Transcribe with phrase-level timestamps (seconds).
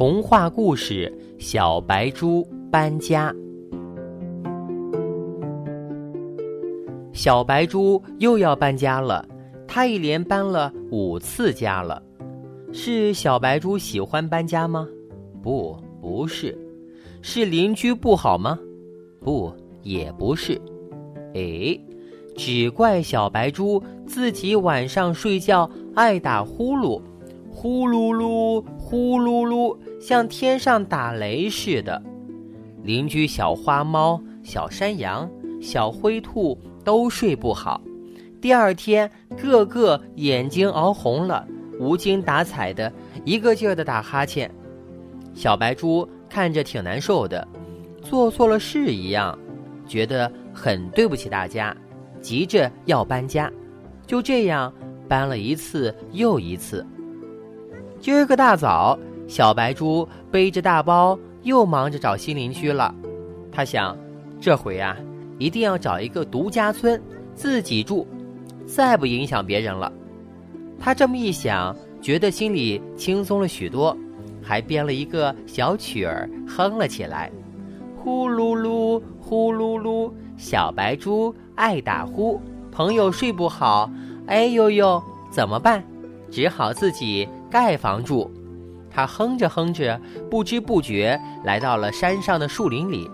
[0.00, 1.12] 童话故事
[1.44, 3.30] 《小白猪搬家》。
[7.12, 9.28] 小白猪又要搬家了，
[9.68, 12.02] 它一连搬了五次家了。
[12.72, 14.88] 是小白猪喜欢搬家吗？
[15.42, 16.56] 不，不是。
[17.20, 18.58] 是邻居不好吗？
[19.20, 20.58] 不，也不是。
[21.34, 21.78] 哎，
[22.34, 26.98] 只怪小白猪自己晚上睡觉爱打呼噜。
[27.52, 32.02] 呼噜噜，呼噜噜，像天上打雷似的。
[32.82, 35.30] 邻居小花猫、小山羊、
[35.62, 37.80] 小灰兔都睡不好，
[38.40, 39.08] 第二天
[39.40, 41.46] 个个眼睛熬红了，
[41.78, 42.92] 无精打采的，
[43.24, 44.50] 一个劲儿的打哈欠。
[45.34, 47.46] 小白猪看着挺难受的，
[48.02, 49.38] 做错了事一样，
[49.86, 51.76] 觉得很对不起大家，
[52.20, 53.48] 急着要搬家。
[54.04, 54.74] 就这样
[55.08, 56.84] 搬了一次又一次。
[58.00, 62.94] 今儿个大早，小白猪背着大包，又忙着找新邻居了。
[63.52, 63.94] 他想，
[64.40, 64.96] 这回啊，
[65.38, 66.98] 一定要找一个独家村，
[67.34, 68.06] 自己住，
[68.66, 69.92] 再不影响别人了。
[70.78, 73.94] 他这么一想，觉得心里轻松了许多，
[74.42, 77.30] 还编了一个小曲儿，哼了起来：
[77.98, 82.40] 呼噜噜，呼噜噜，小白猪爱打呼，
[82.72, 83.90] 朋友睡不好，
[84.26, 85.84] 哎呦呦，怎么办？
[86.30, 87.28] 只好自己。
[87.50, 88.30] 盖房住，
[88.88, 93.10] 他哼着哼着，不知不觉来到了山上的树林里。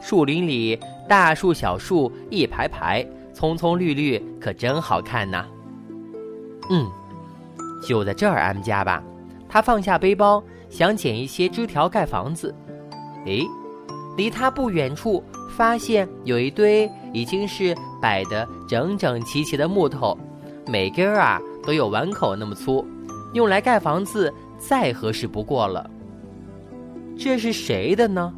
[0.00, 0.78] 树林里
[1.08, 5.46] 大树小树一排排，葱葱绿绿，可真好看呐。
[6.70, 6.86] 嗯，
[7.86, 9.02] 就在这儿安家吧。
[9.48, 12.54] 他放下背包，想捡一些枝条盖房子。
[13.26, 13.44] 诶，
[14.16, 15.22] 离他不远处，
[15.56, 20.16] 发现有一堆已经是摆得整整齐齐的木头，
[20.66, 22.86] 每根儿啊都有碗口那么粗。
[23.32, 25.88] 用来盖房子再合适不过了。
[27.18, 28.32] 这是谁的呢？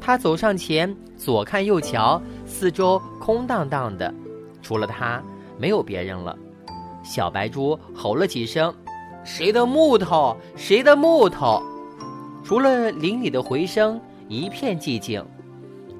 [0.00, 4.12] 他走上前，左看右瞧，四周空荡荡的，
[4.62, 5.22] 除了他，
[5.58, 6.36] 没有别人了。
[7.02, 8.74] 小白猪吼了几声
[9.24, 10.36] ：“谁的木头？
[10.56, 11.62] 谁的木头？”
[12.44, 15.24] 除了林里的回声，一片寂静。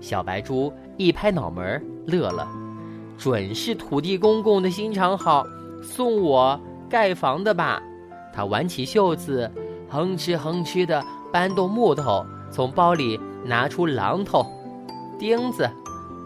[0.00, 2.48] 小白猪一拍脑门，乐了
[3.19, 5.46] ：“准是土地公公的心肠好，
[5.82, 6.58] 送我
[6.88, 7.82] 盖房的吧。”
[8.32, 9.50] 他挽起袖子，
[9.88, 14.46] 哼哧哼哧地搬动木头，从包里拿出榔头、
[15.18, 15.68] 钉子，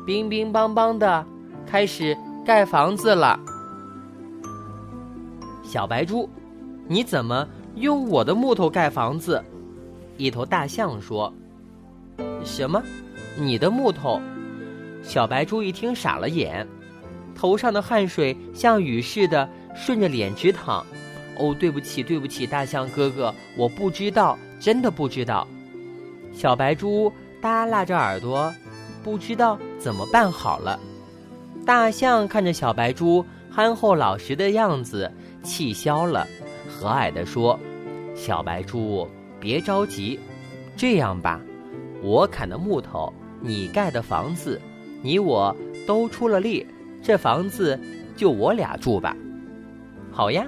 [0.07, 1.25] 乒乒乓乓地
[1.67, 3.39] 开始盖房子了。
[5.63, 6.29] 小白猪，
[6.87, 9.43] 你怎么用我的木头盖房子？
[10.17, 11.33] 一头大象说
[12.45, 12.83] ：“什么？
[13.37, 14.21] 你的木头？”
[15.03, 16.67] 小白猪一听傻了眼，
[17.35, 20.87] 头上的汗水像雨似的顺着脸直淌。
[21.39, 25.47] 哦，对不起，对不起，大象哥哥，我不知道，真的不知道。
[26.33, 28.53] 小白猪耷拉着耳朵，
[29.03, 30.79] 不知道怎么办好了。
[31.65, 35.11] 大象看着小白猪憨厚老实的样子，
[35.43, 36.27] 气消了，
[36.69, 37.59] 和蔼地说
[38.15, 39.09] ：“小白猪，
[39.39, 40.19] 别着急，
[40.77, 41.41] 这样吧，
[42.03, 44.61] 我砍的木头，你盖的房子，
[45.03, 45.55] 你我
[45.87, 46.67] 都出了力，
[47.03, 47.79] 这房子
[48.17, 49.17] 就我俩住吧。
[50.11, 50.47] 好呀。”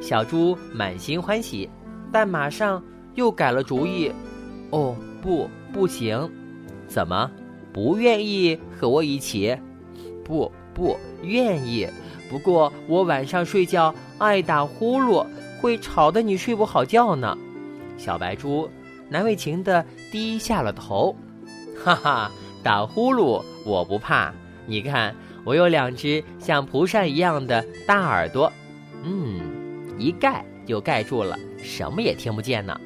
[0.00, 1.68] 小猪满心欢喜，
[2.12, 2.82] 但马上
[3.14, 4.10] 又改了主意。
[4.70, 6.30] 哦，不，不行！
[6.86, 7.30] 怎么，
[7.72, 9.56] 不愿意和我一起？
[10.24, 11.88] 不，不愿意。
[12.28, 15.26] 不过我晚上睡觉爱打呼噜，
[15.60, 17.36] 会吵得你睡不好觉呢。
[17.96, 18.70] 小白猪
[19.08, 21.14] 难为情地低下了头。
[21.82, 22.30] 哈哈，
[22.62, 24.32] 打呼噜我不怕。
[24.66, 25.14] 你看，
[25.44, 28.52] 我有两只像蒲扇一样的大耳朵。
[29.02, 29.49] 嗯。
[30.00, 32.80] 一盖就盖住了，什么也听不见呢。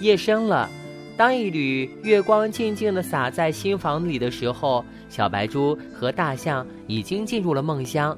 [0.00, 0.66] 夜深了，
[1.14, 8.16] 当一缕月光静静地洒在新房里的时候，小白猪和大象已经进入了梦乡。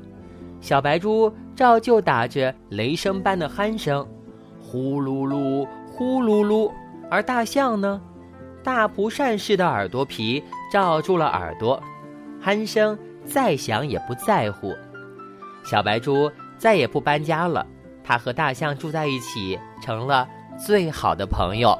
[0.60, 4.06] 小白猪照旧打着雷声般的鼾声，
[4.62, 6.70] 呼噜噜，呼噜噜；
[7.10, 8.00] 而大象呢，
[8.62, 10.40] 大蒲扇似的耳朵皮
[10.72, 11.82] 罩住了耳朵，
[12.44, 14.72] 鼾声再响也不在乎。
[15.64, 16.30] 小白猪。
[16.60, 17.66] 再也不搬家了，
[18.04, 20.28] 他和大象住在一起，成了
[20.62, 21.74] 最好的朋友。